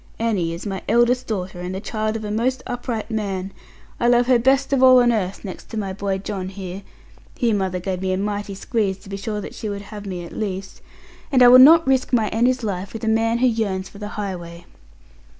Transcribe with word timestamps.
Annie 0.17 0.51
is 0.51 0.65
my 0.65 0.81
eldest 0.89 1.27
daughter, 1.27 1.59
and 1.61 1.75
the 1.75 1.79
child 1.79 2.15
of 2.15 2.25
a 2.25 2.31
most 2.31 2.63
upright 2.65 3.11
man. 3.11 3.51
I 3.99 4.07
love 4.07 4.25
her 4.25 4.39
best 4.39 4.73
of 4.73 4.81
all 4.81 4.99
on 4.99 5.11
earth, 5.11 5.45
next 5.45 5.65
to 5.69 5.77
my 5.77 5.93
boy 5.93 6.17
John 6.17 6.49
here' 6.49 6.81
here 7.37 7.53
mother 7.53 7.79
gave 7.79 8.01
me 8.01 8.11
a 8.11 8.17
mighty 8.17 8.55
squeeze, 8.55 8.97
to 8.97 9.09
be 9.09 9.17
sure 9.17 9.39
that 9.41 9.53
she 9.53 9.69
would 9.69 9.83
have 9.93 10.07
me 10.07 10.25
at 10.25 10.33
least 10.33 10.81
'and 11.31 11.43
I 11.43 11.49
will 11.49 11.59
not 11.59 11.85
risk 11.85 12.13
my 12.13 12.29
Annie's 12.29 12.63
life 12.63 12.93
with 12.93 13.03
a 13.03 13.07
man 13.07 13.37
who 13.37 13.47
yearns 13.47 13.89
for 13.89 13.99
the 13.99 14.07
highway.' 14.17 14.65